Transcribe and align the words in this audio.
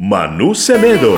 Manu 0.00 0.54
Semedo. 0.54 1.14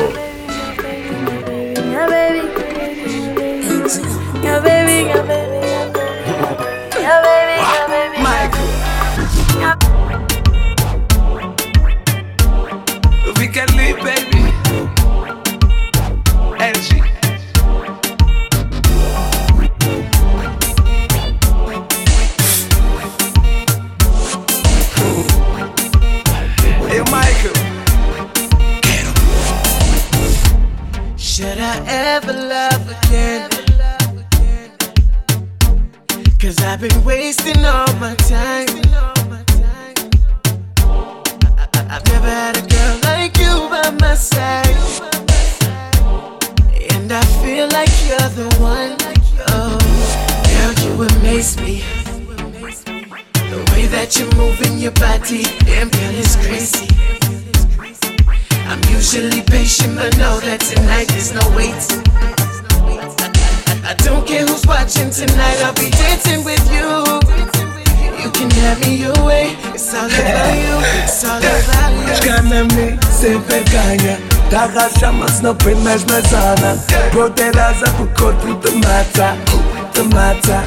Te 79.92 80.02
mata, 80.02 80.64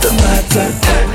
te 0.00 0.08
mata 0.22 0.64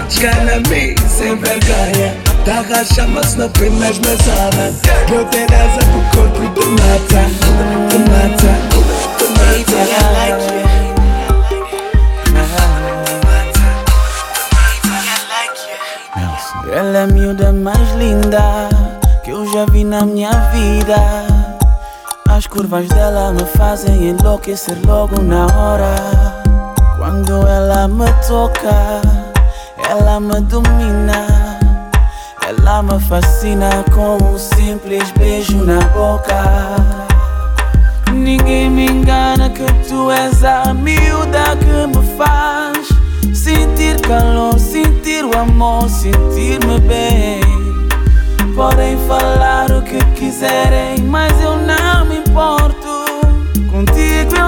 Shkanemi 0.10 0.96
sem 1.08 1.36
vergonha 1.38 2.14
Tava 2.44 2.84
chamas 2.84 3.36
não 3.36 3.50
primas 3.50 3.98
mais 4.00 4.28
ana 4.28 4.74
Broderasa 5.08 5.80
pro 5.92 6.02
corpo 6.12 6.44
te 6.60 6.66
mata 6.68 7.22
Te 7.90 7.98
mata, 8.10 8.52
te 9.18 9.26
Baby, 9.46 9.74
I 9.74 9.84
mata 10.02 10.06
like 10.14 10.42
you. 10.50 10.66
Ela 16.74 16.98
é 16.98 17.04
a 17.04 17.08
miúda 17.08 17.54
mais 17.54 17.94
linda 17.96 18.70
que 19.24 19.32
eu 19.32 19.50
já 19.54 19.66
vi 19.72 19.84
na 19.84 20.06
minha 20.06 20.32
vida. 20.52 21.25
As 22.56 22.62
curvas 22.62 22.88
dela 22.88 23.34
me 23.34 23.44
fazem 23.58 24.12
enlouquecer 24.12 24.78
logo 24.88 25.22
na 25.22 25.46
hora. 25.48 25.94
Quando 26.98 27.46
ela 27.46 27.86
me 27.86 28.06
toca, 28.26 29.02
ela 29.90 30.22
me 30.22 30.40
domina. 30.40 31.28
Ela 32.48 32.82
me 32.82 32.98
fascina 32.98 33.84
com 33.94 34.24
um 34.24 34.38
simples 34.38 35.12
beijo 35.18 35.66
na 35.66 35.82
boca. 35.90 36.78
Ninguém 38.14 38.70
me 38.70 38.86
engana 38.86 39.50
que 39.50 39.66
tu 39.90 40.10
és 40.10 40.42
a 40.46 40.74
miúda 40.74 41.58
que 41.58 41.88
me 41.88 42.16
faz 42.16 42.88
sentir 43.38 44.00
calor, 44.00 44.58
sentir 44.58 45.26
o 45.26 45.38
amor, 45.38 45.90
sentir-me 45.90 46.80
bem. 46.80 47.45
Podem 48.56 48.98
falar 49.06 49.70
o 49.70 49.82
que 49.82 49.98
quiserem, 50.18 51.04
mas 51.04 51.30
eu 51.42 51.58
não 51.58 52.06
me 52.06 52.20
importo. 52.20 53.04
Contigo 53.70 54.34
eu 54.34 54.45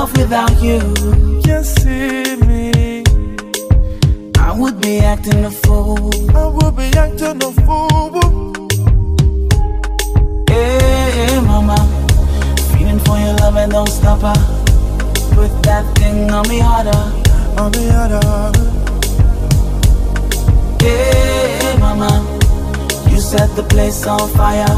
myself 0.00 0.16
without 0.16 0.62
you. 0.62 0.80
Can't 1.42 1.66
see 1.66 2.36
me. 2.46 3.04
I 4.38 4.52
would 4.56 4.80
be 4.80 4.98
acting 5.00 5.44
a 5.44 5.50
fool. 5.50 6.10
I 6.36 6.46
would 6.46 6.76
be 6.76 6.88
acting 6.96 7.42
a 7.42 7.50
fool. 7.64 8.68
Hey, 10.48 11.10
hey, 11.16 11.40
mama. 11.40 11.78
Feeling 12.72 12.98
for 13.00 13.18
your 13.18 13.34
love 13.42 13.56
and 13.56 13.72
don't 13.72 13.88
stop 13.88 14.20
her. 14.20 14.40
Put 15.34 15.62
that 15.64 15.84
thing 15.98 16.30
on 16.30 16.48
me 16.48 16.60
harder. 16.60 17.02
On 17.60 17.70
the 17.72 17.86
other. 18.02 18.52
Hey, 20.80 21.58
hey 21.60 21.78
mama. 21.78 22.10
You 23.10 23.20
set 23.20 23.54
the 23.56 23.64
place 23.64 24.06
on 24.06 24.28
fire. 24.30 24.76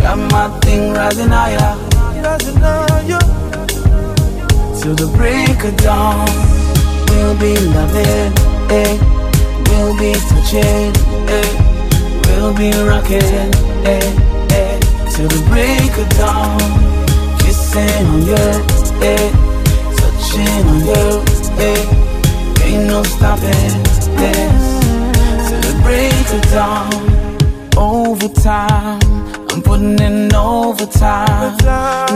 Got 0.00 0.18
my 0.32 0.48
thing 0.60 0.92
rising 0.92 1.28
higher. 1.28 1.76
Know 2.58 3.00
you. 3.06 3.43
Till 4.84 4.94
the 4.96 5.16
break 5.16 5.64
of 5.64 5.74
dawn. 5.78 6.28
We'll 7.08 7.34
be 7.40 7.56
loving. 7.72 8.36
Hey. 8.68 9.00
We'll 9.64 9.96
be 9.96 10.12
touching. 10.28 10.92
Hey. 11.24 11.48
We'll 12.26 12.52
be 12.52 12.70
rocking. 12.84 13.48
Hey. 13.80 14.04
Hey. 14.52 14.78
Till 15.08 15.28
the 15.28 15.42
break 15.48 15.96
of 15.96 16.08
dawn. 16.18 16.60
Kissing 17.38 18.04
on 18.12 18.26
you. 18.28 18.46
Hey. 19.00 19.32
Touching 19.96 20.68
on 20.68 20.80
you. 20.84 21.24
Hey. 21.56 21.80
Ain't 22.66 22.86
no 22.86 23.02
stopping 23.04 23.80
this. 24.20 24.66
Till 25.48 25.62
the 25.64 25.80
break 25.82 26.28
of 26.36 26.42
dawn. 26.52 26.92
Overtime. 27.78 29.13
Putting 29.74 29.98
in 29.98 30.32
overtime. 30.36 31.58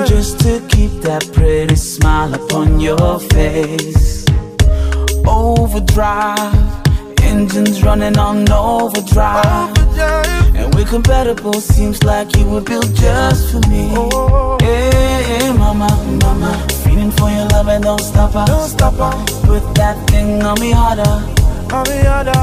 Just 0.07 0.39
to 0.43 0.65
keep 0.69 0.93
that 1.03 1.29
pretty 1.33 1.75
smile 1.75 2.33
upon 2.33 2.79
your 2.79 3.19
face. 3.19 4.25
Overdrive. 5.27 6.55
Engines 7.21 7.83
running 7.83 8.17
on 8.17 8.49
overdrive. 8.49 9.77
And 10.55 10.73
we're 10.73 10.85
compatible, 10.85 11.55
seems 11.55 12.05
like 12.05 12.37
you 12.37 12.49
were 12.49 12.61
built 12.61 12.95
just 12.95 13.51
for 13.51 13.69
me. 13.69 13.91
Oh. 13.91 14.09
oh, 14.13 14.29
oh. 14.33 14.59
Hey, 14.65 15.25
hey, 15.25 15.53
mama, 15.53 15.89
mama. 16.23 16.65
Feeling 16.85 17.11
for 17.11 17.29
your 17.29 17.49
love 17.49 17.67
and 17.67 17.83
don't 17.83 18.01
stop 18.01 18.35
her. 18.35 18.45
Don't 18.47 18.69
stop 18.69 18.95
her. 18.95 19.47
Put 19.49 19.75
that 19.75 19.97
thing 20.09 20.45
on 20.45 20.61
me 20.61 20.71
harder. 20.71 21.03
On 21.75 21.85
the 21.85 22.07
other. 22.07 22.39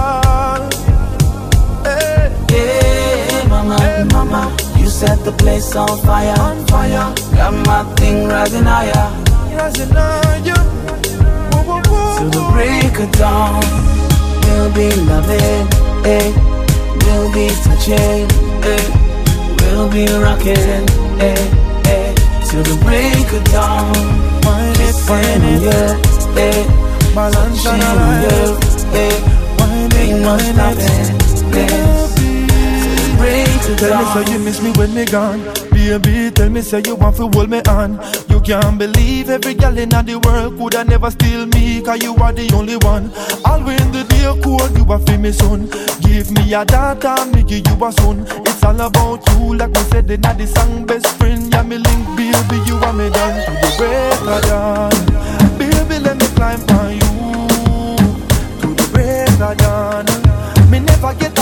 Hey. 1.88 2.36
Hey, 2.50 3.48
mama, 3.48 4.06
mama. 4.12 4.65
You 4.86 4.92
set 4.92 5.26
the 5.26 5.32
place 5.32 5.76
on 5.76 5.98
fire. 6.06 6.36
On 6.38 6.64
fire. 6.68 7.12
Got 7.34 7.54
my 7.66 7.82
thing 7.96 8.28
rising 8.28 8.66
higher. 8.66 9.10
Doesn't 9.50 9.90
know 9.90 10.22
you. 10.46 10.54
Woo, 11.50 11.66
woo, 11.66 11.82
woo, 11.90 12.18
Till 12.20 12.30
the 12.30 12.46
break 12.54 12.94
of 13.00 13.12
dawn. 13.14 13.66
We'll 14.46 14.72
be 14.78 14.94
loving, 15.10 15.66
eh? 16.06 16.30
We'll 17.02 17.34
be 17.34 17.50
touching, 17.66 18.30
eh? 18.62 18.86
We'll 19.58 19.90
be 19.90 20.06
rocking, 20.22 20.86
eh? 21.18 21.34
eh? 21.90 22.14
Till 22.46 22.62
the 22.62 22.78
break 22.86 23.26
of 23.34 23.44
dawn. 23.46 23.92
Kissing 24.76 25.10
wine 25.10 25.42
on 25.42 25.62
you, 25.66 25.82
eh? 26.38 26.62
And 27.18 27.34
Touching 27.34 27.82
on 27.82 28.22
you, 28.22 28.54
eh? 28.94 29.36
Ain't 29.98 30.22
no 30.22 30.38
stopping 30.38 31.52
this. 31.52 32.25
Break 33.18 33.48
of 33.48 33.78
Tell 33.78 33.98
me 33.98 34.06
so 34.14 34.32
you 34.32 34.40
miss 34.40 34.62
me 34.62 34.72
when 34.74 34.94
me 34.94 35.06
gone. 35.06 35.42
Baby, 35.72 36.32
tell 36.32 36.50
me 36.50 36.62
say 36.62 36.82
you 36.86 36.96
want 36.96 37.16
to 37.18 37.28
hold 37.28 37.50
me 37.50 37.62
on. 37.68 38.00
You 38.30 38.42
can't 38.42 38.78
believe 38.78 39.30
every 39.30 39.54
girl 39.54 39.78
in 39.78 39.90
the 39.90 40.20
world 40.24 40.58
coulda 40.58 40.84
never 40.84 41.12
steal 41.12 41.46
me, 41.48 41.82
cause 41.82 42.02
you 42.02 42.16
are 42.16 42.34
the 42.34 42.52
only 42.54 42.78
one. 42.78 43.12
All 43.46 43.62
when 43.64 43.92
the 43.92 44.04
day 44.04 44.26
cold, 44.42 44.76
you 44.78 44.86
are 44.92 45.00
feel 45.00 45.20
me 45.20 45.32
son. 45.32 45.70
Give 46.02 46.32
me 46.32 46.54
a 46.54 46.66
daughter, 46.66 47.26
me 47.32 47.44
give 47.44 47.68
you 47.68 47.86
a 47.86 47.92
son. 47.92 48.26
It's 48.46 48.64
all 48.64 48.80
about 48.82 49.28
you, 49.30 49.56
like 49.56 49.72
we 49.72 49.82
said 49.92 50.10
in 50.10 50.22
the 50.22 50.48
song, 50.48 50.86
best 50.86 51.08
friend. 51.18 51.52
Yeah, 51.54 51.64
me 51.64 51.78
link, 51.78 52.06
baby, 52.18 52.58
you 52.66 52.78
are 52.78 52.94
me 52.94 53.10
done 53.10 53.38
to 53.46 53.52
the 53.62 53.70
break 53.78 54.22
of 54.26 54.42
dawn. 54.50 54.96
Baby, 55.58 56.00
let 56.00 56.18
me 56.18 56.28
climb 56.36 56.62
on 56.80 56.94
you 56.94 57.12
to 58.62 58.68
the 58.74 58.90
break 58.92 59.40
of 59.42 59.58
dawn. 59.58 60.06
Me 60.72 60.80
never 60.80 61.14
get 61.16 61.35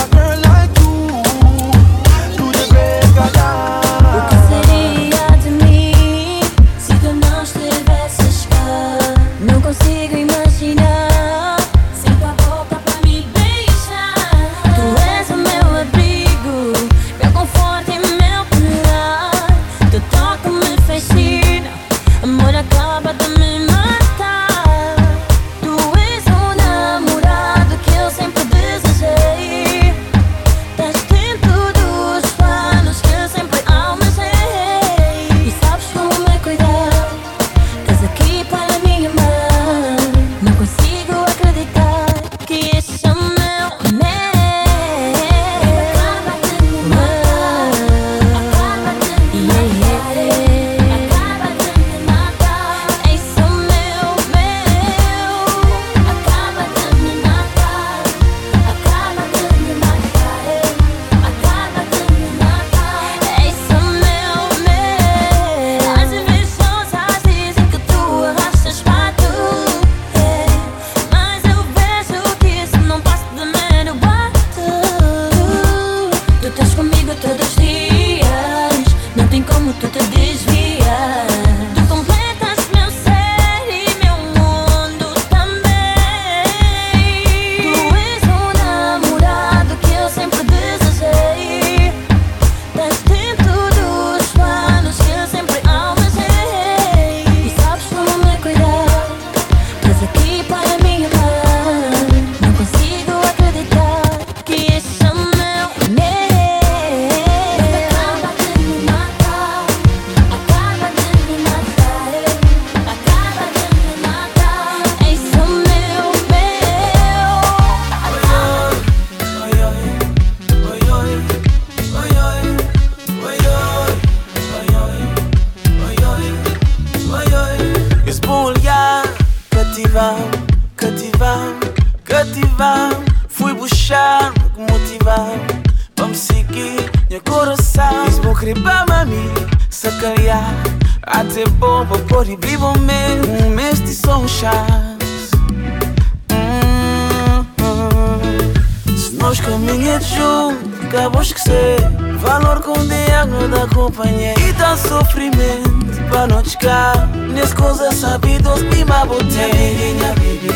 Se 149.64 149.70
nós 149.70 149.76
caminhamos 149.76 150.06
juntos, 150.08 150.84
acabou 150.84 151.22
esquecer 151.22 151.80
Valor 152.18 152.60
com 152.60 152.74
diálogo 152.86 153.48
da 153.48 153.66
companhia 153.74 154.34
E 154.38 154.52
dá 154.52 154.76
sofrimento 154.76 155.70
para 156.10 156.26
não 156.26 156.44
chegar 156.44 157.08
Nesse 157.32 157.54
coisa 157.54 157.90
sabidos 157.90 158.60
e 158.76 158.84
má 158.84 159.06
botei 159.06 159.94
Minha 159.94 160.12
baby, 160.14 160.50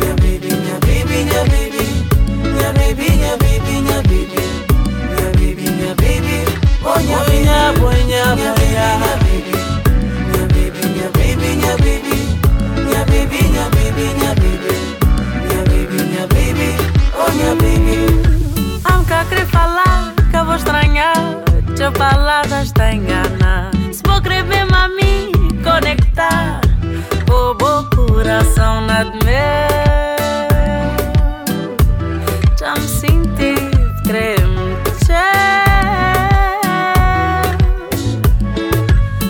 minha 0.00 0.14
baby, 0.16 0.54
minha 0.54 0.78
baby, 0.80 1.24
minha 1.24 1.44
baby 1.44 1.84
Minha 2.42 2.72
baby, 2.74 3.10
minha 3.10 3.36
baby, 3.38 3.72
minha 3.80 4.02
baby 4.02 4.36
Minha 5.08 5.30
baby, 5.32 5.70
minha 5.70 5.94
baby 5.94 6.44
Oh, 6.84 6.98
minha 7.00 7.18
baby, 7.18 7.40
minha 7.40 7.72
baby, 7.72 8.04
minha 8.04 9.14
baby 9.16 9.54
Minha 10.26 11.08
baby, 11.08 11.48
minha 11.56 11.76
baby, 11.78 12.15
Tua 21.86 21.92
palavras 21.92 22.72
te 22.72 22.82
engana 22.82 23.70
Se 23.92 24.02
vou 24.04 24.20
querer 24.20 24.42
mesmo 24.42 24.74
a 24.74 24.88
mim 24.88 25.30
conectar 25.62 26.60
O 27.30 27.54
bom 27.54 27.84
coração 27.94 28.80
na 28.80 29.04
de 29.04 29.24
meu. 29.24 29.36
Já 32.58 32.74
me 32.74 32.80
senti 32.80 33.54
querer 34.04 34.40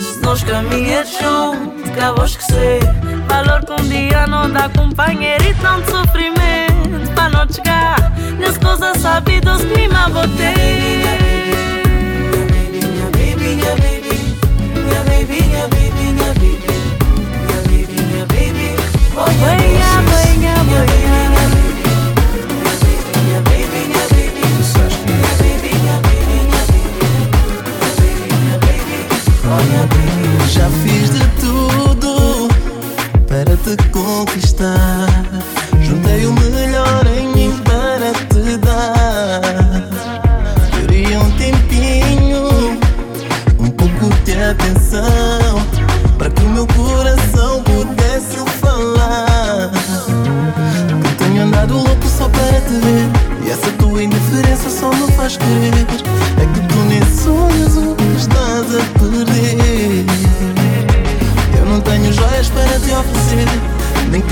Se 0.00 0.20
nós 0.22 0.42
caminhamos 0.42 1.10
juntos, 1.10 1.90
acabou 1.90 2.24
esquecer. 2.24 2.80
Valor 3.28 3.66
que 3.66 3.72
um 3.72 3.86
dia 3.86 4.26
não 4.26 4.50
dá 4.50 4.70
companheiro 4.70 5.44
e 5.44 5.52
tanto 5.56 5.90
sofrimento. 5.90 7.12
Para 7.14 7.28
não 7.28 7.52
chegar 7.52 8.12
nas 8.40 8.56
coisas 8.56 8.96
sabidas 8.96 9.60
que 9.60 9.88
me 9.88 10.10
botei 10.10 11.25
minha 15.56 15.68
baby, 15.68 16.12
minha 16.12 16.34
baby 16.34 16.58
Minha 17.46 17.62
baby, 17.68 18.02
minha 18.02 18.26
baby 18.26 18.76
Oh, 19.16 19.24
minha 19.24 19.56
Banha, 19.56 20.54
banha, 20.64 20.95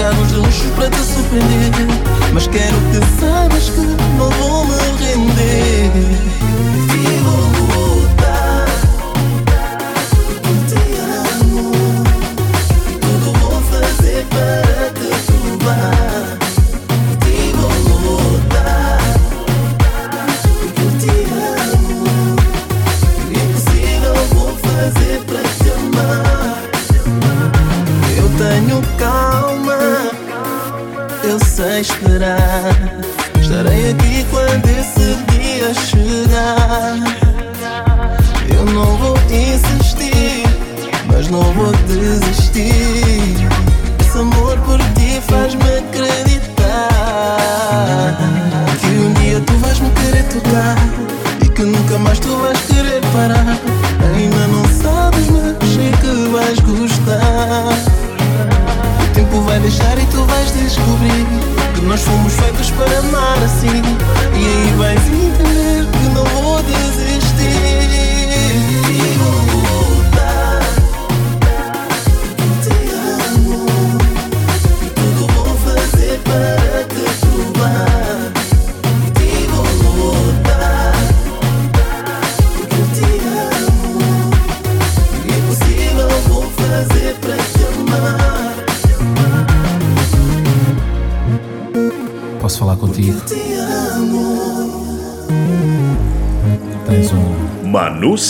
carros 0.05 0.29
de 0.29 0.35
luxo 0.37 0.69
para 0.77 0.91
te 0.91 0.99
surpreender. 0.99 1.89
Mas 2.35 2.47
quero 2.47 2.77
que 2.91 3.01
saibas 3.19 3.71
que 3.71 3.81
não 4.19 4.29
vou 4.31 4.67
me 4.67 4.75
render. 5.03 6.63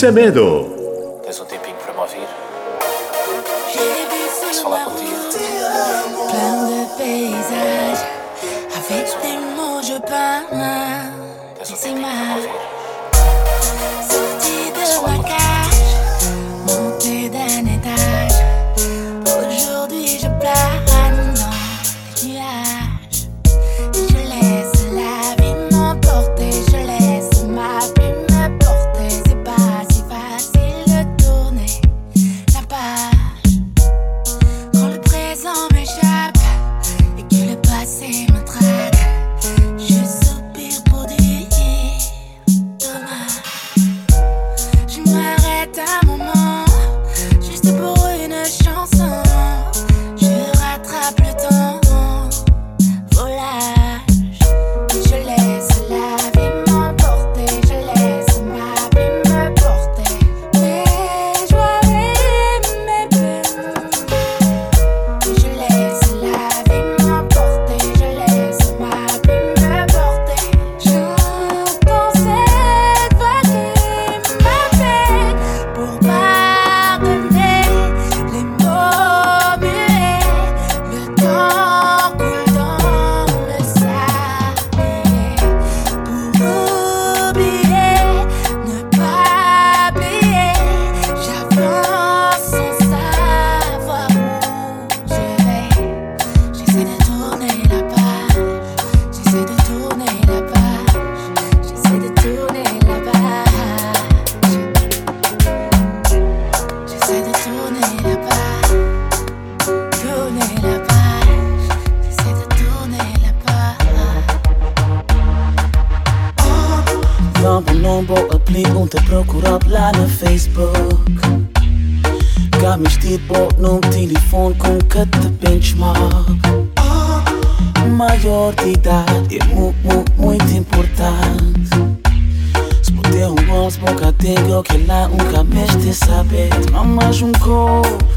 Semedo. 0.05 0.74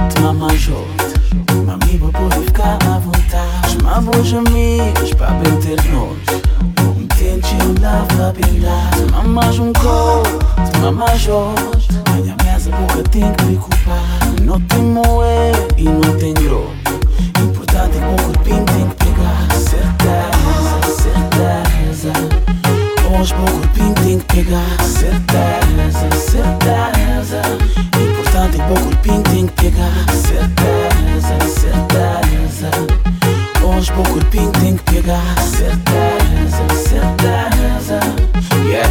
te 0.08 0.20
mamajou-te, 0.20 1.54
mamiba 1.66 2.10
pode 2.12 2.44
ficar 2.44 2.78
à 2.84 2.98
vontade. 2.98 3.72
Chamava 3.72 4.10
os 4.16 4.32
amigos 4.32 5.14
para 5.14 5.30
bater 5.32 5.78
nós, 5.92 6.18
um 6.96 7.06
tente 7.06 7.54
andava 7.62 8.28
a 8.28 8.32
brilhar. 8.32 8.90
Te 8.92 9.12
mamas 9.12 9.58
um 9.58 9.72
mais 9.72 10.70
te 10.70 10.78
mamajou-te, 10.80 11.88
minha 12.20 12.36
mesa 12.44 12.70
boca 12.70 13.02
tem 13.10 13.32
que 13.32 13.56
ocupar. 13.56 14.18
Não 14.42 14.60
tem 14.60 14.82
moer 14.82 15.54
e 15.76 15.84
não 15.84 16.16
tem 16.18 16.34
grosso, 16.34 16.72
importante 17.42 17.96
é 17.96 18.00
que 18.00 18.22
o 18.22 18.24
corpinho 18.24 18.64
tem 18.64 18.88
que 18.88 18.96
pegar. 19.04 19.48
Certeza, 19.52 20.78
certeza, 21.02 22.12
hoje 23.12 23.34
o 23.34 23.52
corpinho 23.52 23.94
tem 23.94 24.18
que 24.18 24.24
pegar. 24.34 24.82
Certeza, 24.82 26.10
certeza. 26.16 26.97
Tem 28.50 28.66
pouco 28.66 28.88
o 28.92 28.96
pin 28.98 29.22
tem 29.22 29.46
que 29.46 29.52
pegar 29.62 30.06
Certeza, 30.10 31.60
certeza. 31.60 32.70
Hoje 33.64 33.92
pouco 33.92 34.18
o 34.18 34.24
pin 34.26 34.50
tem 34.60 34.76
que 34.76 34.82
pegar 34.84 35.34
Certeza, 35.40 36.88
certeza. 36.88 38.00
Yeah, 38.66 38.88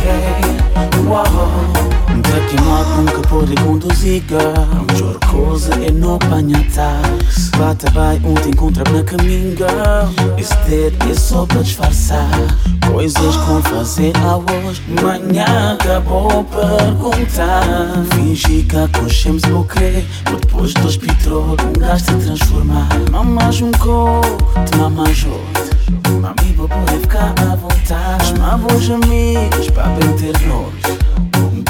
wow 1.08 1.88
Daqui 2.30 2.62
modo 2.62 2.90
nunca 3.02 3.28
pude 3.28 3.56
conduzir 3.62 4.24
A 4.32 4.94
melhor 4.94 5.20
coisa 5.32 5.74
é 5.86 5.92
não 5.92 6.16
apanhar 6.16 6.64
táxi 6.74 7.52
Bata 7.58 7.90
bem, 7.92 8.22
um 8.24 8.50
encontra-me 8.50 8.98
na 8.98 9.04
caminha 9.04 9.68
Esse 10.38 10.54
Este 10.68 11.12
é 11.12 11.14
só 11.14 11.46
para 11.46 11.62
disfarçar. 11.62 12.30
Coisas 12.91 13.36
com 13.38 13.62
fazer 13.63 14.13
a 14.17 14.38
hoje. 14.38 14.82
Manhã 15.01 15.74
acabou 15.74 16.44
perguntar. 16.46 17.63
Fingi 18.13 18.63
que 18.63 18.77
acochemos 18.77 19.44
o 19.44 19.63
crer. 19.63 20.06
Depois 20.25 20.74
do 20.74 20.88
hospital, 20.88 21.56
um 21.63 21.79
gajo 21.79 22.06
se 22.06 22.13
transformar. 22.13 22.88
Mamas 23.12 23.62
um 23.62 23.72
coco, 23.74 24.38
te 24.65 24.77
mamas 24.77 25.25
outro. 25.25 25.77
Mami, 26.22 26.53
vou 26.56 26.67
poder 26.67 27.00
ficar 27.01 27.34
à 27.39 27.56
vontade. 27.56 28.25
Chamar 28.25 28.60
os 28.74 28.89
amigos 28.89 29.70
para 29.70 29.89
prender-nos. 29.89 31.08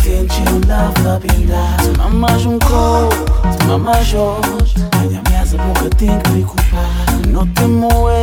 Tente 0.03 0.41
um 0.41 1.13
a 1.13 1.19
bindar. 1.19 1.77
Te 1.77 1.97
mamas 1.97 2.45
um 2.45 2.57
coco, 2.59 3.57
te 3.57 3.65
mamas 3.65 4.13
outro. 4.13 4.65
Minha 5.05 5.21
ameaça 5.25 5.57
boca 5.57 5.89
tem 5.97 6.17
que 6.19 6.29
me 6.31 6.43
culpar. 6.43 7.27
Não 7.27 7.45
tem 7.47 7.67
moe 7.67 8.13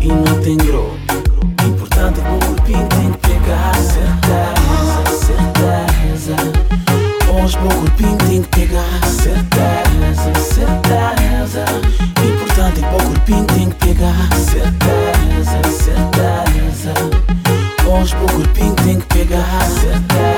e 0.00 0.08
não 0.08 0.40
tem 0.40 0.56
grosso. 0.56 0.93
Meu 7.64 7.72
corpinho 7.78 8.18
tem 8.18 8.42
que 8.42 8.48
pegar 8.48 9.06
Certeza, 9.06 10.34
certeza. 10.52 11.64
Importante 12.22 12.78
é 12.78 12.82
que 12.82 12.90
meu 12.90 12.98
corpinho 13.08 13.44
tem 13.46 13.70
que 13.70 13.86
pegar 13.86 14.28
Certeza, 14.36 15.62
certeza. 15.72 16.92
Hoje 17.88 18.14
meu 18.16 18.26
corpinho 18.26 18.74
tem 18.74 19.00
que 19.00 19.06
pegar 19.06 19.60
Certeza, 19.80 20.33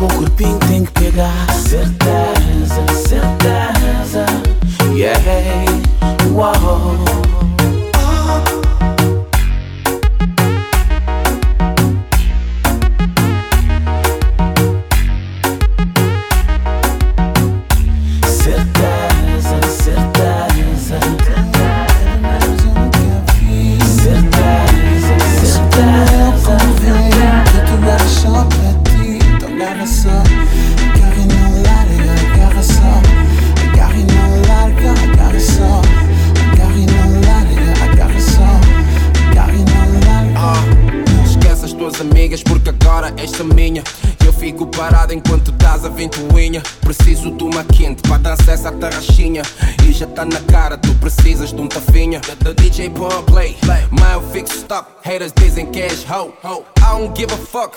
Hoje 0.00 0.16
o 0.16 0.57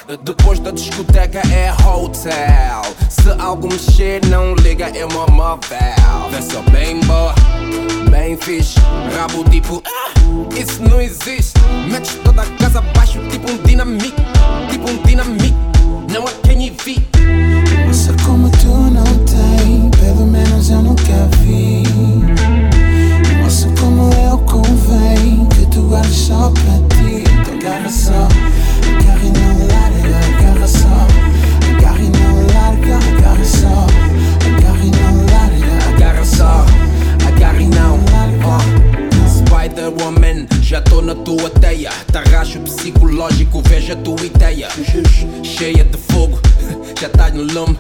так 0.07 0.40
tua 41.23 41.49
teia. 41.49 41.91
Tarraxo 42.12 42.60
psicológico, 42.60 43.62
veja 43.65 43.93
a 43.93 43.95
tua 43.95 44.25
ideia. 44.25 44.67
Cheia 45.43 45.84
de 45.84 45.97
fogo, 45.97 46.39
já 46.99 47.10
tá 47.10 47.29
no 47.29 47.43
lume. 47.43 47.77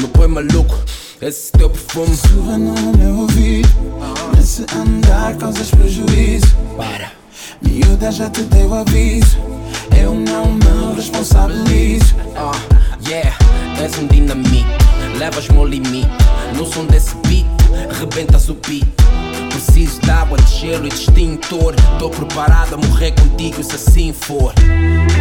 Me 0.00 0.08
põe 0.08 0.28
maluco, 0.28 0.76
esse 1.20 1.52
teu 1.52 1.70
perfume. 1.70 2.16
Sussurra 2.16 2.58
no 2.58 2.74
meu 2.96 3.18
ouvido 3.20 3.68
Nesse 4.36 4.64
andar 4.76 5.34
causas 5.36 5.70
prejuízo. 5.70 6.46
Para. 6.76 7.12
Miúda 7.60 8.10
já 8.10 8.28
te 8.30 8.42
dei 8.42 8.64
o 8.64 8.74
aviso. 8.74 9.38
Eu 9.96 10.14
não 10.14 10.52
me 10.52 10.94
responsabilizo. 10.96 12.14
Ah, 12.36 12.52
yeah, 13.08 13.36
és 13.80 13.96
um 13.98 14.06
dinamite. 14.06 14.66
Levas-me 15.18 15.56
ao 15.56 15.66
limite. 15.66 16.08
No 16.56 16.66
som 16.66 16.84
desse 16.86 17.14
beat, 17.26 17.46
rebentas 17.98 18.48
o 18.48 18.54
beat 18.54 19.02
Preciso 19.64 20.00
de 20.00 20.10
água, 20.10 20.36
de 20.38 20.56
gelo 20.56 20.86
e 20.86 20.88
de 20.88 20.94
extintor. 20.96 21.76
Tô 21.96 22.10
preparado 22.10 22.74
a 22.74 22.76
morrer 22.76 23.12
contigo 23.12 23.62
se 23.62 23.76
assim 23.76 24.12
for. 24.12 24.52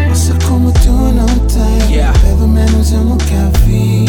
Moça 0.09 0.35
como 0.47 0.71
tu 0.71 0.89
não 0.89 1.27
tem 1.47 1.91
Yeah. 1.91 2.17
Pelo 2.19 2.47
menos 2.47 2.91
eu 2.91 3.01
nunca 3.01 3.51
vi. 3.63 4.05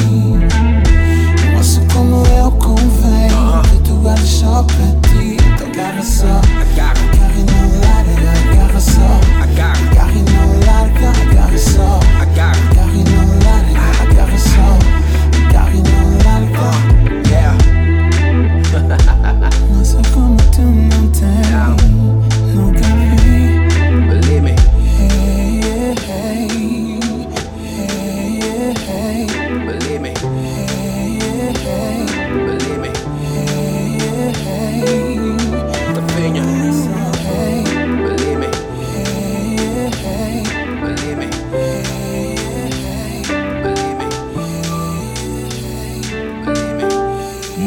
Moça 1.55 1.83
como 1.93 2.25
eu 2.39 2.51
convém 2.53 3.31
Uh-huh. 3.31 3.63
Que 3.63 3.79
tu 3.85 3.95
guardas 3.97 4.27
só 4.27 4.63
pra 4.63 5.11
ti. 5.11 5.37
Então 5.55 5.67
agarra 5.67 6.03
só. 6.03 6.25
Agarra, 6.25 6.95
Agarra 7.13 7.35
e 7.37 7.45
não 7.45 7.81
larga 7.81 8.31
Agarra 8.51 8.81
só. 8.81 9.43
Agarra, 9.43 9.91
Agarra 9.91 10.13
e 10.13 10.23
não 10.31 10.67
larga 10.67 11.11
Agarra 11.11 11.59
só 11.59 12.02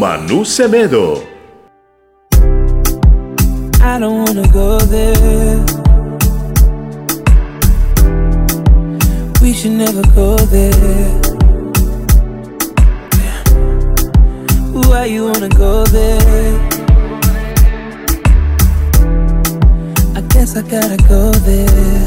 Manu 0.05 0.45
Semedo. 0.45 1.25
I 3.81 3.97
don't 3.97 4.23
wanna 4.23 4.47
go 4.53 4.77
there. 4.77 5.57
We 9.41 9.51
should 9.53 9.71
never 9.71 10.03
go 10.13 10.37
there. 10.53 11.09
Why 14.89 15.05
you 15.05 15.25
wanna 15.25 15.49
go 15.49 15.83
there? 15.85 16.53
I 20.15 20.21
guess 20.33 20.55
I 20.55 20.61
gotta 20.61 20.97
go 21.09 21.31
there. 21.49 22.04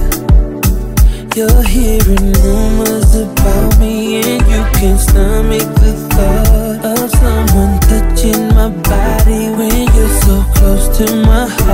You're 1.38 1.62
hearing 1.62 2.33
rumors 2.42 3.14
about 3.14 3.79
me, 3.79 4.16
and 4.20 4.42
you 4.51 4.62
can't 4.74 4.98
stomach 4.98 5.68
the 5.79 5.94
thought 6.11 6.85
of 6.85 7.11
someone 7.12 7.79
touching 7.79 8.48
my 8.57 8.70
body 8.70 9.48
when 9.55 9.87
you're 9.94 10.20
so 10.27 10.42
close 10.57 10.98
to 10.98 11.05
my 11.22 11.46
heart. 11.46 11.68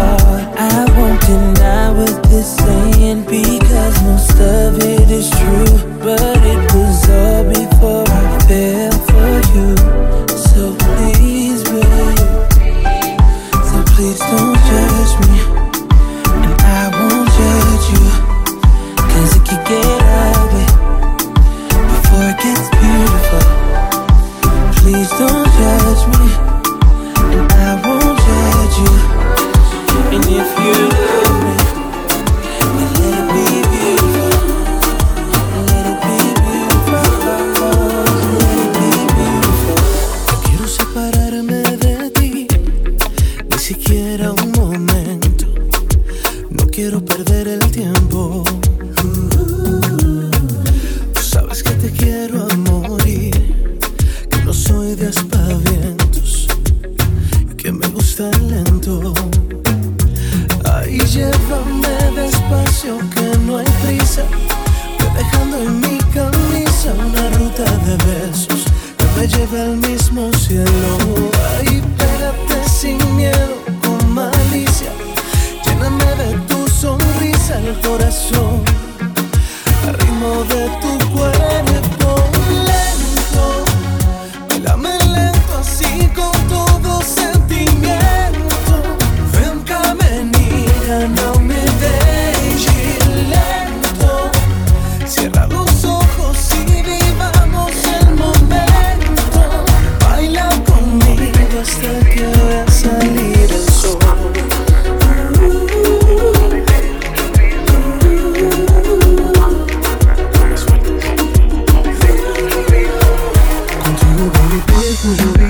Semedo. 115.04 115.43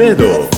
Any 0.00 0.49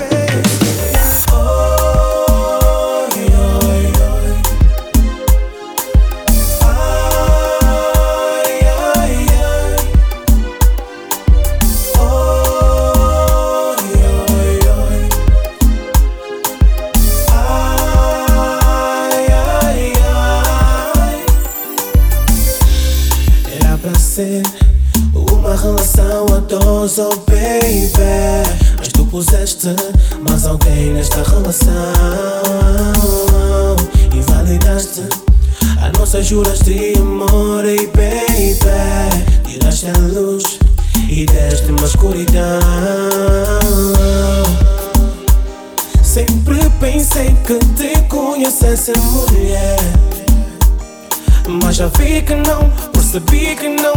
Sabia 53.12 53.54
que 53.54 53.68
não 53.68 53.92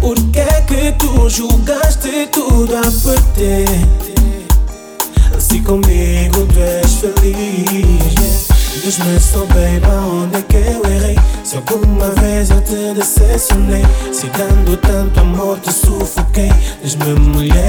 Por 0.00 0.16
que 0.32 0.40
é 0.40 0.62
que 0.62 0.90
tu 0.98 1.30
julgaste 1.30 2.28
tudo 2.32 2.76
a 2.76 2.80
perder? 2.80 3.68
Se 5.38 5.60
comigo 5.60 6.44
tu 6.52 6.58
és 6.60 6.92
feliz 6.94 8.48
Deus 8.82 8.98
me 8.98 9.20
soube 9.20 9.80
para 9.80 10.00
onde 10.00 10.38
é 10.38 10.42
que 10.42 10.56
eu 10.56 10.84
errei? 10.84 11.16
Se 11.44 11.54
alguma 11.54 12.10
vez 12.20 12.50
eu 12.50 12.60
te 12.62 12.94
decepcionei 12.94 13.84
Se 14.12 14.26
dando 14.26 14.76
tanto 14.78 15.20
amor 15.20 15.60
te 15.60 15.72
sufoquei. 15.72 16.50
Diz-me 16.82 17.14
mulher 17.14 17.63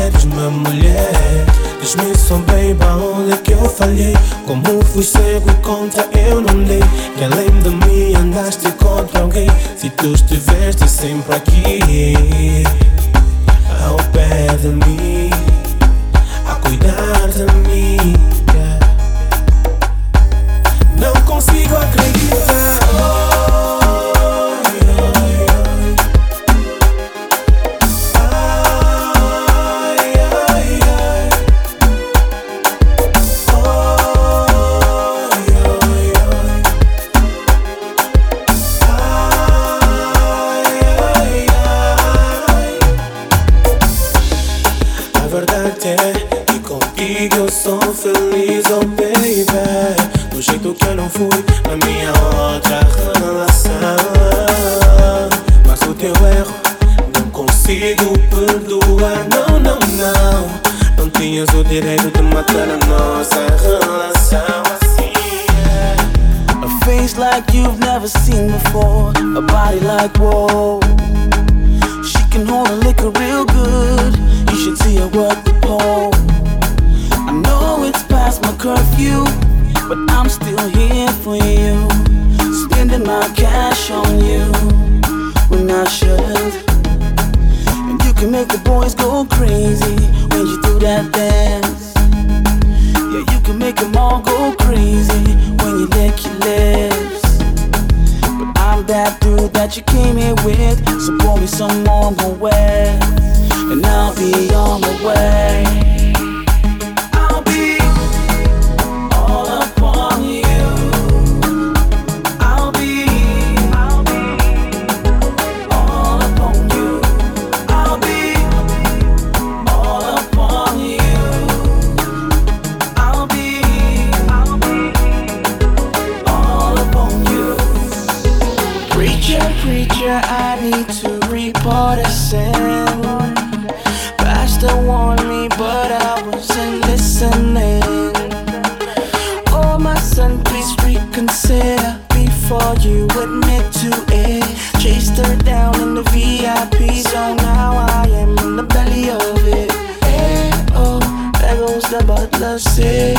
before 142.66 142.90
you 142.90 143.06
admit 143.06 143.72
to 143.74 143.92
it. 144.10 144.44
Chased 144.82 145.18
her 145.18 145.36
down 145.38 145.80
in 145.82 145.96
the 145.96 146.04
VIP, 146.04 146.92
so 147.06 147.36
now 147.36 147.86
I 147.90 148.08
am 148.08 148.38
in 148.40 148.56
the 148.56 148.64
belly 148.64 149.10
of 149.10 149.48
it. 149.48 149.72
Hey, 150.04 150.52
oh, 150.74 151.00
there 151.40 151.58
goes 151.58 151.84
the 151.84 152.04
butler, 152.06 152.60
say. 152.60 153.15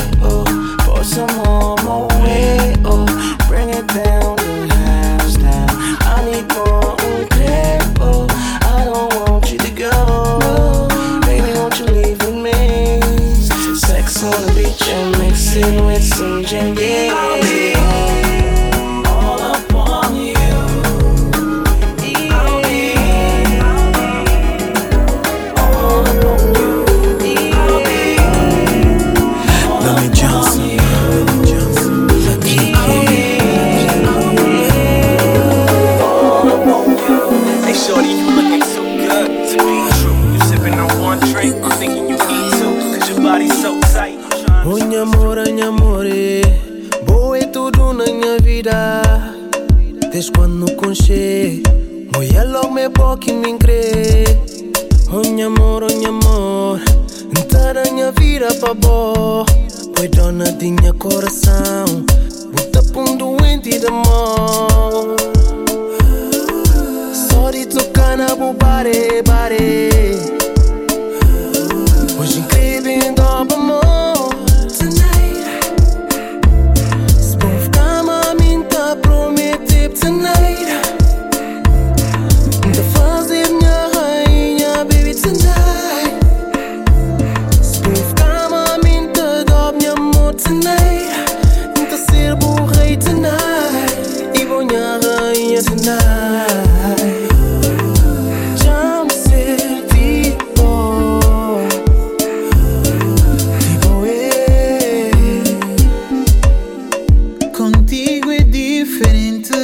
contigo 107.56 108.30
es 108.32 108.50
diferente. 108.50 109.56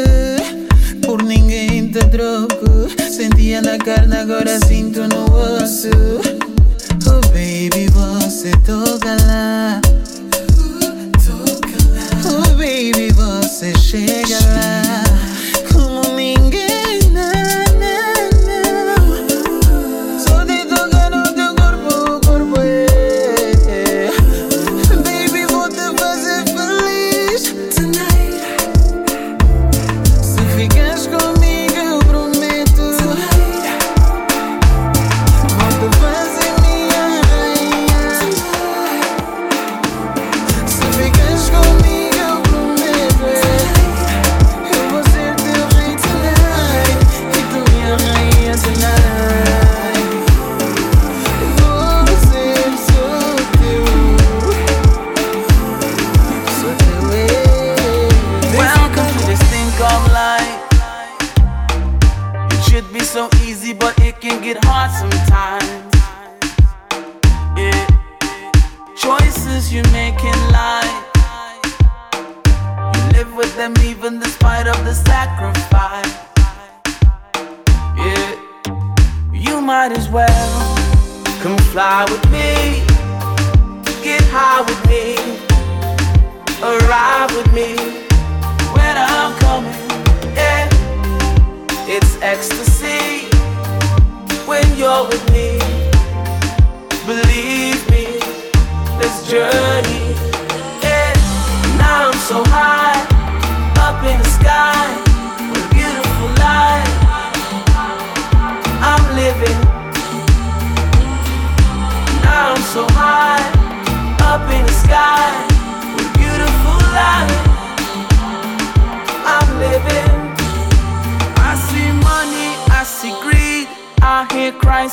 Por 1.04 1.22
ninguém 1.22 1.92
te 1.92 2.00
troco. 2.06 2.88
Sentia 3.10 3.60
na 3.60 3.76
carne, 3.78 4.16
agora 4.16 4.58
sinto 4.66 5.06
no 5.08 5.24
osso. 5.24 5.90
Oh 7.06 7.20
baby, 7.28 7.86
você 7.90 8.52
toca 8.64 9.14
lá. 9.26 9.80
Oh 12.24 12.56
baby, 12.56 13.12
você 13.12 13.72
chega 13.78 14.38
lá. 14.54 14.71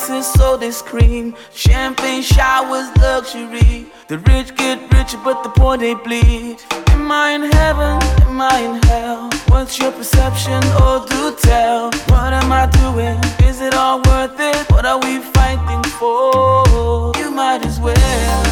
dancing 0.09 0.39
so 0.39 0.57
they 0.57 0.71
scream. 0.71 1.35
Champagne 1.53 2.21
showers, 2.21 2.87
luxury. 2.97 3.85
The 4.07 4.17
rich 4.19 4.55
get 4.55 4.79
richer, 4.93 5.19
but 5.23 5.43
the 5.43 5.49
poor 5.49 5.77
they 5.77 5.93
bleed. 5.93 6.57
Am 6.87 7.11
I 7.11 7.31
in 7.31 7.51
heaven? 7.51 8.01
Am 8.27 8.41
I 8.41 8.59
in 8.59 8.83
hell? 8.83 9.29
What's 9.49 9.77
your 9.77 9.91
perception? 9.91 10.61
Oh, 10.81 11.05
do 11.09 11.35
tell. 11.47 11.91
What 12.11 12.33
am 12.33 12.51
I 12.51 12.65
doing? 12.81 13.17
Is 13.47 13.61
it 13.61 13.73
all 13.75 14.01
worth 14.01 14.39
it? 14.39 14.71
What 14.71 14.85
are 14.85 14.99
we 14.99 15.19
fighting 15.19 15.83
for? 15.99 17.11
You 17.17 17.31
might 17.31 17.65
as 17.65 17.79
well 17.79 18.43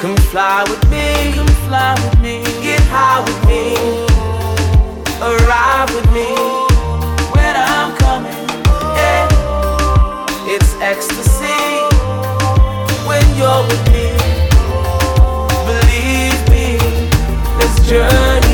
come 0.00 0.16
fly 0.32 0.64
with 0.68 0.82
me. 0.90 1.32
Come 1.34 1.54
fly 1.68 1.94
with 2.04 2.20
me. 2.20 2.42
Get 2.62 2.82
high 2.92 3.20
with 3.26 3.40
me. 3.48 3.76
Arrive 5.22 5.94
with 5.94 6.10
me. 6.12 6.59
you're 13.40 13.62
with 13.68 13.86
me. 13.92 14.06
Believe 15.64 16.40
me, 16.50 16.76
this 17.58 17.88
journey. 17.88 18.49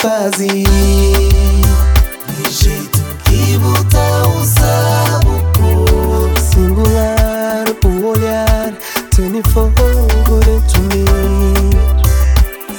fazer 0.00 0.64
De 2.28 2.50
jeito 2.50 2.98
que 3.24 3.58
botar 3.58 4.26
o 4.28 4.44
sabuco 4.44 5.84
Singular 6.40 7.64
o 7.84 8.06
olhar 8.06 8.72
Tendo 9.14 9.42
fogo 9.50 9.70
dentro 10.44 10.82
de 10.88 10.98
mim 10.98 11.70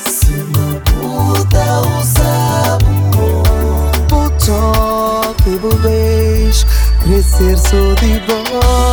Se 0.07 0.31
não 0.31 0.73
botar 1.33 1.81
o 1.81 2.03
sabuco 2.03 3.43
O 4.11 4.29
toque 4.45 5.51
do 5.57 5.75
beijo 5.77 6.65
Crescer 7.03 7.57
sou 7.57 7.95
de 7.95 8.19
voz 8.25 8.92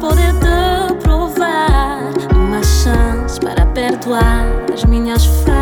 poder 0.00 0.32
te 0.34 0.94
provar 1.02 1.98
uma 2.34 2.62
chance 2.62 3.40
para 3.40 3.66
perdoar 3.66 4.46
as 4.72 4.84
minhas 4.84 5.24
falhas. 5.24 5.61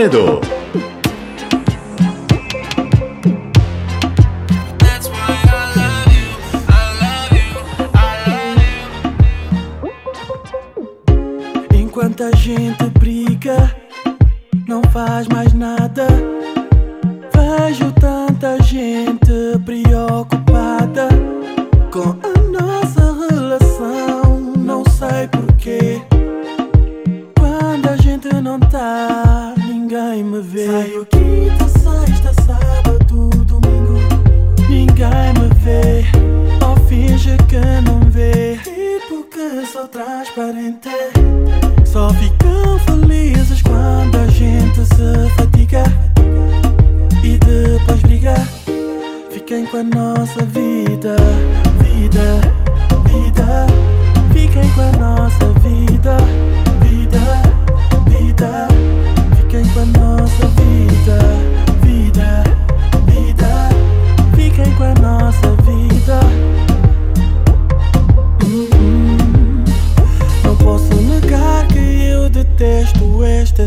Manu 0.00 0.39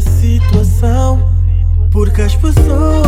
situação. 0.01 1.29
Porque 1.91 2.21
as 2.21 2.35
pessoas 2.35 3.02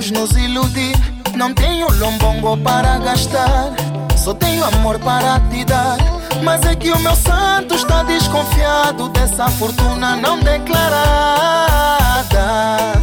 Vamos 0.00 0.12
nos 0.12 0.30
iludir. 0.30 0.96
Não 1.36 1.52
tenho 1.52 1.86
lombongo 1.98 2.56
para 2.56 2.96
gastar. 3.00 3.70
Só 4.16 4.32
tenho 4.32 4.64
amor 4.64 4.98
para 4.98 5.38
te 5.50 5.62
dar. 5.62 5.98
Mas 6.42 6.64
é 6.64 6.74
que 6.74 6.90
o 6.90 6.98
meu 7.00 7.14
santo 7.14 7.74
está 7.74 8.02
desconfiado 8.04 9.10
dessa 9.10 9.46
fortuna 9.50 10.16
não 10.16 10.40
declarada. 10.40 10.88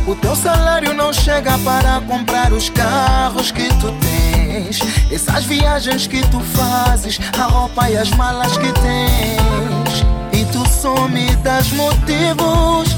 O 0.08 0.16
teu 0.16 0.36
salário 0.36 0.92
não 0.96 1.14
chega 1.14 1.56
para 1.60 2.02
comprar 2.02 2.52
os 2.52 2.68
carros 2.72 3.52
que 3.52 3.70
tu 3.76 3.94
tens. 4.02 4.80
Essas 5.12 5.46
viagens 5.46 6.08
que 6.08 6.28
tu 6.30 6.40
fazes, 6.40 7.20
a 7.40 7.44
roupa 7.44 7.92
e 7.92 7.98
as 7.98 8.10
malas 8.10 8.58
que 8.58 8.74
tens. 8.74 10.04
E 10.34 10.44
tu 10.52 10.68
só 10.68 11.08
me 11.08 11.36
das 11.36 11.72
motivos 11.74 12.90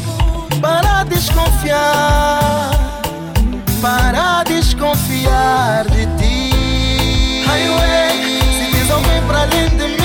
para 0.62 1.04
desconfiar. 1.04 2.99
Para 3.82 4.44
desconfiar 4.44 5.86
de 5.90 6.06
ti. 6.18 7.44
Highway, 7.46 8.42
se 8.52 8.72
tens 8.72 8.92
alguém 8.92 9.22
para 9.26 9.44
além 9.44 9.70
de 9.70 9.88
mim, 9.88 9.99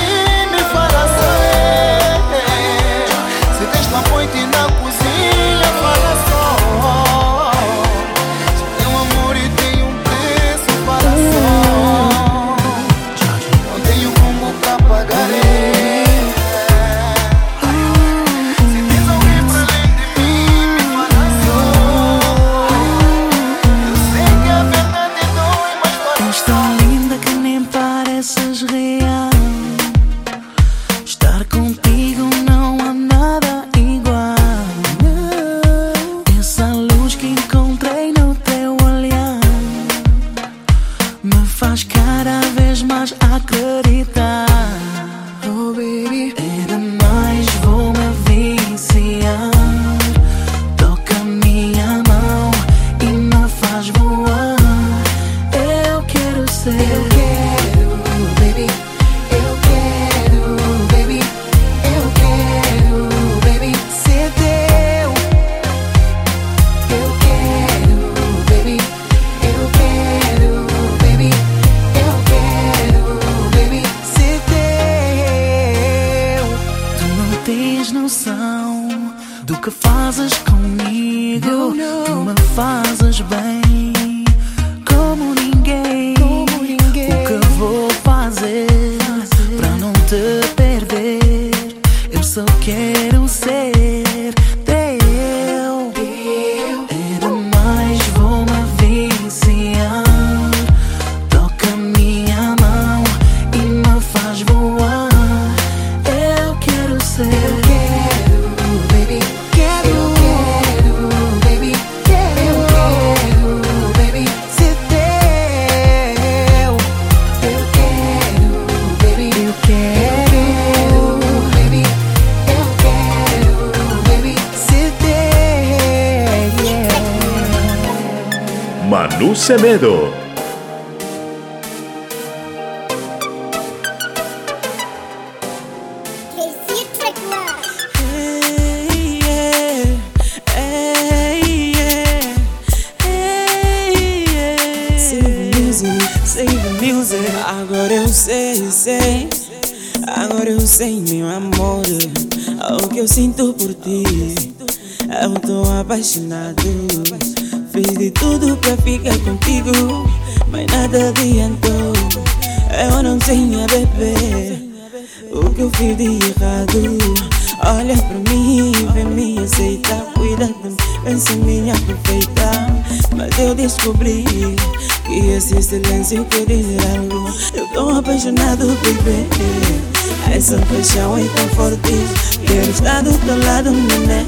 tão 181.55 181.69
forte. 181.69 182.37
Quero 182.45 182.69
estar 182.69 183.01
do 183.01 183.17
teu 183.19 183.45
lado, 183.45 183.71
neném. 183.71 184.27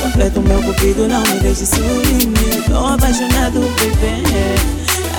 Completo 0.00 0.40
meu 0.40 0.62
cupido, 0.62 1.08
não 1.08 1.20
me 1.22 1.40
deixe 1.40 1.66
sozinho. 1.66 2.62
Tô 2.66 2.86
apaixonado, 2.86 3.60
bebê. 3.76 4.22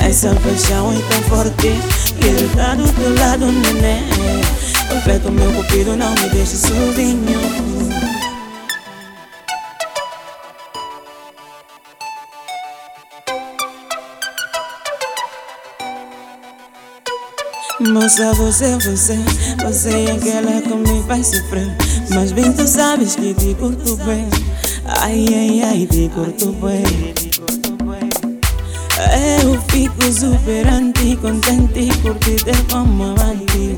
Essa 0.02 0.34
paixão 0.36 0.92
é 0.92 1.00
tão 1.12 1.24
forte. 1.24 1.74
Quero 2.20 2.46
estar 2.46 2.76
do 2.76 2.92
teu 2.94 3.16
lado, 3.20 3.46
neném. 3.46 4.04
Completo 4.90 5.32
meu 5.32 5.52
cupido, 5.52 5.96
não 5.96 6.12
me 6.12 6.30
deixe 6.30 6.56
sozinho. 6.56 7.89
Moça, 17.90 18.32
você, 18.34 18.78
você, 18.78 19.18
você 19.64 19.90
é 20.06 20.12
aquela 20.12 20.62
que 20.62 20.76
me 20.76 21.04
faz 21.08 21.28
sofrer. 21.28 21.76
Mas 22.14 22.32
bem 22.32 22.52
tu 22.54 22.68
sabes 22.68 23.16
que 23.16 23.34
te 23.34 23.56
curto 23.56 23.96
bem. 24.06 24.28
Ai, 24.86 25.26
ai, 25.28 25.62
ai, 25.64 25.88
te 25.88 26.08
curto 26.14 26.52
bem. 26.54 27.14
Eu 29.42 29.60
fico 29.70 30.04
super 30.14 30.68
anti, 30.68 31.16
contente 31.16 31.90
por 32.04 32.16
te 32.20 32.36
ter 32.36 32.62
como 32.72 33.04
amante. 33.04 33.78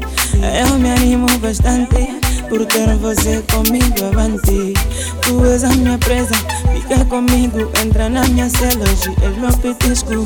Eu 0.60 0.78
me 0.78 0.92
animo 0.92 1.28
bastante 1.40 2.20
por 2.50 2.66
ter 2.66 2.94
você 2.98 3.42
comigo 3.50 4.06
avante. 4.12 4.74
Tu 5.22 5.46
és 5.46 5.64
a 5.64 5.70
minha 5.70 5.98
presa, 6.00 6.36
fica 6.74 7.06
comigo, 7.06 7.60
entra 7.82 8.10
na 8.10 8.28
minha 8.28 8.50
cela. 8.50 8.84
Hoje 8.84 9.16
és 9.22 9.38
meu 9.38 9.54
petisco. 9.58 10.26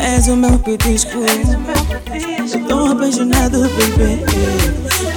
És 0.00 0.26
o 0.26 0.34
meu 0.34 0.58
petisco. 0.58 1.18
Estou 2.48 2.90
apaixonado, 2.92 3.60
bebê 3.60 4.24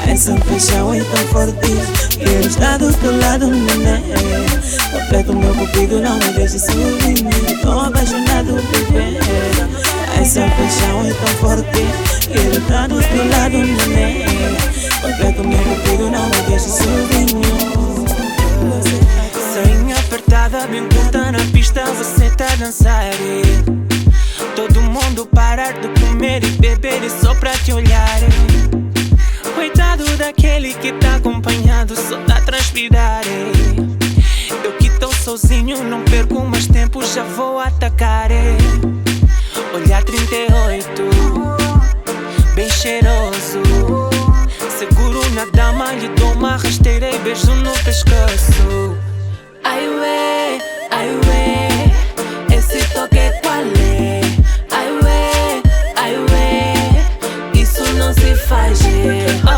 Essa 0.05 0.35
paixão 0.35 0.93
é 0.93 1.01
tão 1.01 1.27
forte 1.27 2.17
Quero 2.17 2.45
estar 2.45 2.77
do 2.77 2.91
teu 2.91 3.17
lado, 3.19 3.47
neném. 3.47 4.03
Aperta 4.93 5.31
o 5.31 5.35
meu 5.37 5.55
cupido, 5.55 6.01
não 6.01 6.15
me 6.17 6.33
deixe 6.33 6.59
subir 6.59 7.25
Estou 7.49 7.79
apaixonado, 7.79 8.55
bebê 8.73 9.17
Essa 10.19 10.41
paixão 10.41 11.05
é 11.05 11.13
tão 11.13 11.27
forte 11.39 11.87
Quero 12.33 12.57
estar 12.57 12.89
do 12.89 13.01
teu 13.01 13.29
lado, 13.29 13.57
neném. 13.57 14.25
Aperta 14.97 15.41
o 15.41 15.47
meu 15.47 15.57
cupido, 15.57 16.09
não 16.11 16.25
me 16.25 16.41
deixe 16.49 16.69
subir 16.69 17.27
Sem 19.53 19.93
apertada, 19.93 20.67
bem 20.67 20.85
curta 20.89 21.31
na 21.31 21.39
pista 21.53 21.85
Você 21.93 22.29
tá 22.31 22.51
a 22.51 22.55
dançar 22.57 23.05
Todo 24.55 24.81
mundo 24.81 25.25
parar 25.27 25.73
de 25.73 25.87
comer 25.99 26.43
e 26.43 26.49
beber 26.51 27.03
e 27.03 27.09
só 27.09 27.33
pra 27.35 27.51
te 27.51 27.71
olhar. 27.71 28.19
Coitado 29.55 30.05
daquele 30.17 30.73
que 30.73 30.91
tá 30.93 31.15
acompanhado, 31.15 31.95
só 31.95 32.17
tá 32.27 32.41
transpirar. 32.41 33.21
Eu 34.63 34.73
que 34.73 34.89
tô 34.99 35.11
sozinho, 35.13 35.83
não 35.83 36.03
perco 36.03 36.41
mais 36.45 36.67
tempo, 36.67 37.03
já 37.05 37.23
vou 37.23 37.59
atacar. 37.59 38.29
Olhar 39.73 40.03
38, 40.03 41.01
bem 42.55 42.69
cheiroso. 42.69 43.61
Seguro 44.77 45.21
na 45.31 45.45
dama, 45.45 45.93
lhe 45.93 46.09
dou 46.09 46.33
uma 46.33 46.57
rasteira 46.57 47.09
e 47.09 47.17
beijo 47.19 47.53
no 47.55 47.71
pescoço. 47.83 48.97
Ai, 49.63 49.87
ué, 49.87 50.57
ai, 50.89 51.09
ué, 51.27 52.55
esse 52.57 52.83
toque 52.93 53.31
qual 53.41 53.61
é? 53.61 54.20
fazer. 58.51 59.50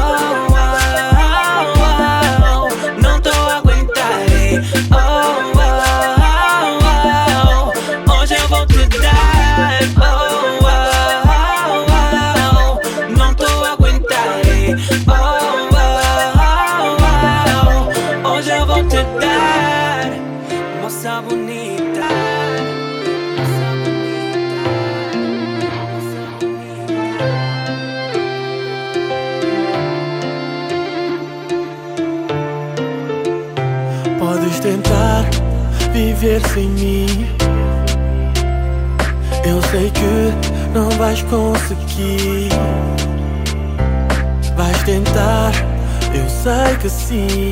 see 47.13 47.42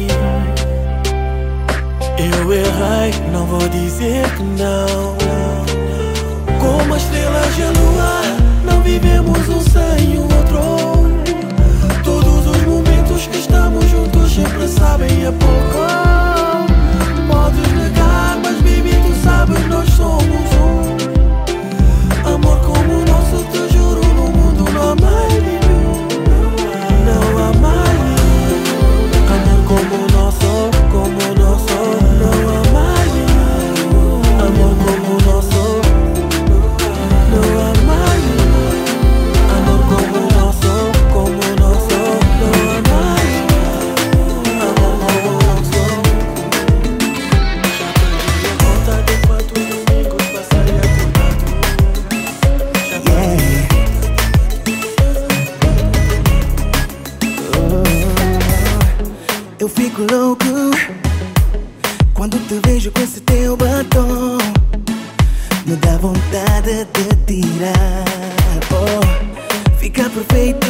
Wake 69.92 70.06
up 70.06 70.16
with 70.16 70.32
faith 70.32 70.61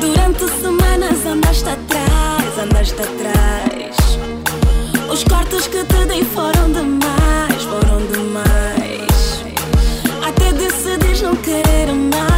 Durante 0.00 0.48
semanas 0.58 1.26
andaste 1.26 1.68
atrás, 1.68 2.58
andaste 2.58 2.94
atrás. 2.94 4.18
Os 5.12 5.22
cortes 5.24 5.66
que 5.66 5.84
te 5.84 6.06
dei 6.06 6.24
foram 6.24 6.72
demais, 6.72 7.62
foram 7.64 7.98
demais. 8.06 9.44
Até 10.26 10.50
decidis 10.54 11.20
não 11.20 11.36
querer 11.36 11.92
mais. 11.92 12.37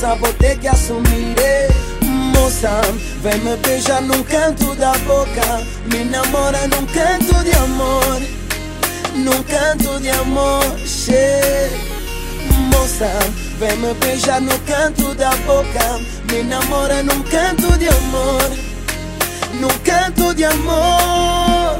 moça, 0.00 0.14
vou 0.14 0.32
ter 0.34 0.58
que 0.58 0.68
assumir. 0.68 1.36
Moça, 2.34 2.80
vem 3.22 3.38
me 3.40 3.56
beijar 3.56 4.00
num 4.00 4.22
canto 4.24 4.74
da 4.76 4.92
boca. 4.98 5.62
Me 5.92 6.04
namora 6.04 6.66
num 6.68 6.86
canto 6.86 7.44
de 7.44 7.52
amor. 7.52 8.20
Num 9.14 9.42
canto 9.42 10.00
de 10.00 10.10
amor, 10.10 10.64
che. 10.86 11.70
Moça, 12.72 13.10
vem 13.58 13.76
me 13.76 13.92
beijar 13.94 14.40
no 14.40 14.58
canto 14.60 15.14
da 15.14 15.30
boca. 15.46 16.00
Me 16.30 16.42
namora 16.44 17.02
num 17.02 17.22
canto 17.24 17.78
de 17.78 17.88
amor. 17.88 18.50
Num 19.60 19.78
canto 19.84 20.34
de 20.34 20.44
amor. 20.44 21.76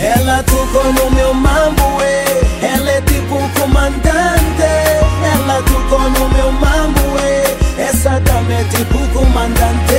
Ela 0.00 0.42
tocou 0.44 0.92
no 0.92 1.10
meu 1.10 1.34
mambo, 1.34 1.98
e 2.02 2.66
pro 3.28 3.60
comandante, 3.60 4.62
ela 5.22 5.62
tocou 5.62 6.10
no 6.10 6.28
meu 6.30 6.50
mambuê. 6.52 7.44
Essa 7.78 8.18
dama 8.20 8.52
é 8.52 8.64
tipo 8.64 8.98
comandante, 9.12 9.94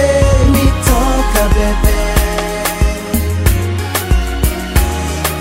me 0.49 0.65
toca, 0.83 1.43
bebê. 1.53 1.99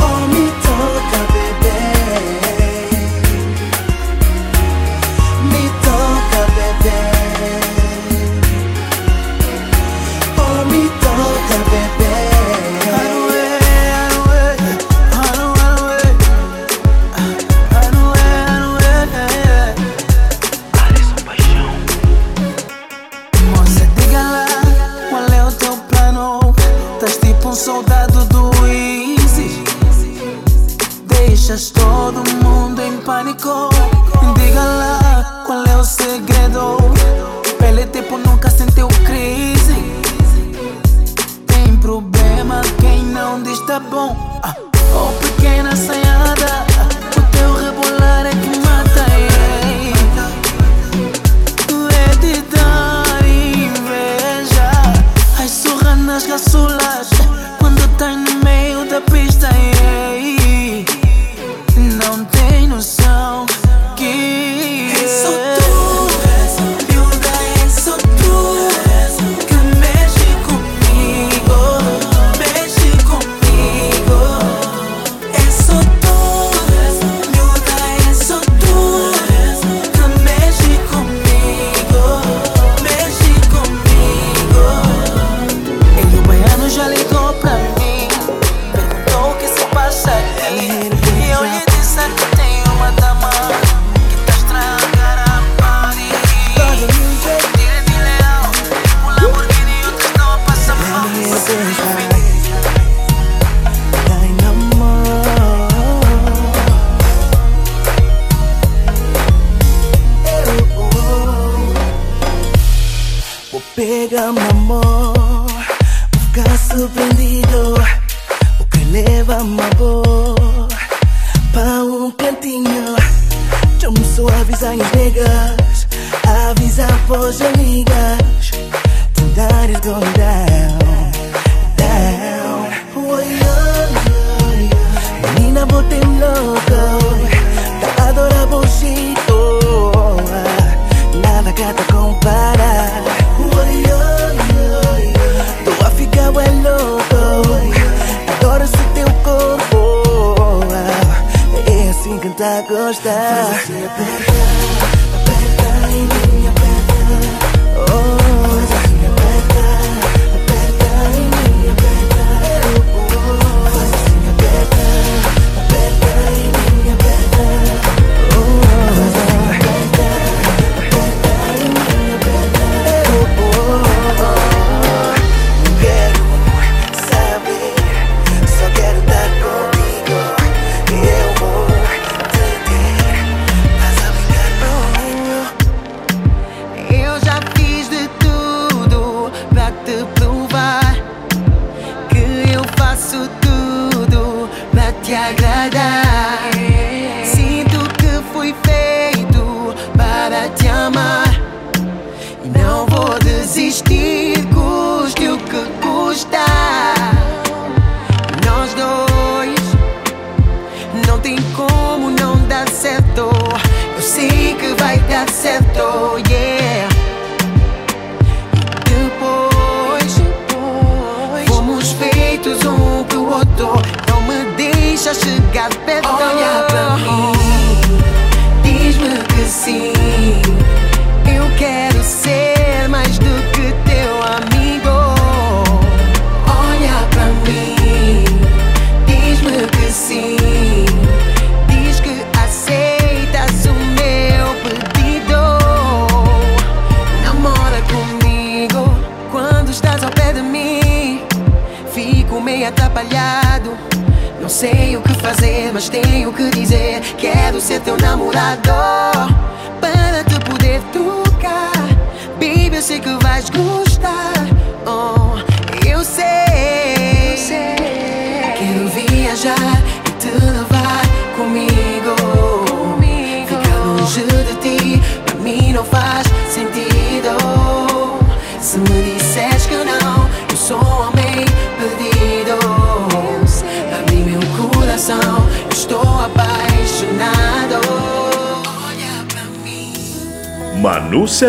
Oh, 0.01 0.20
me 0.28 0.51
toca, 0.62 1.32
bebê. 1.32 1.38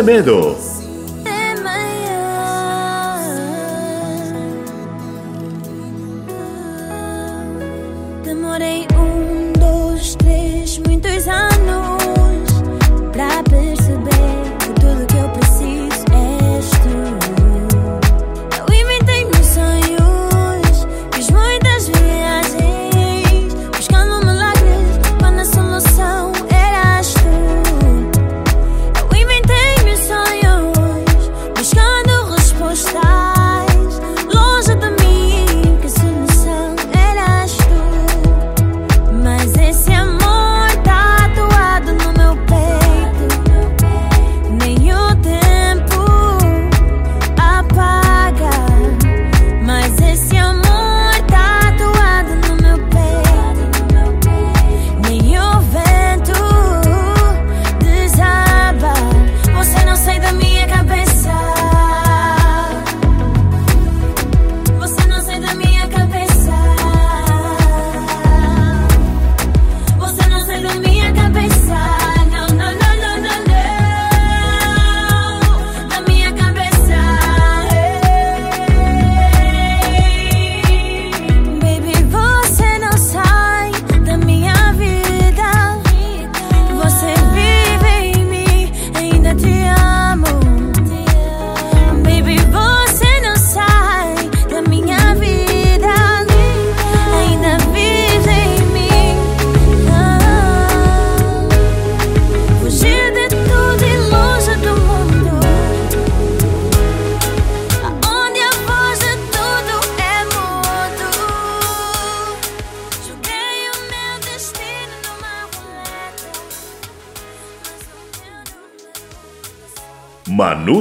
Manu 0.02 0.56
Semedo. 0.56 0.56
Demorei 8.24 8.86
um, 8.96 9.52
dois, 9.58 10.14
três, 10.14 10.39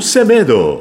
Semedo. 0.10 0.79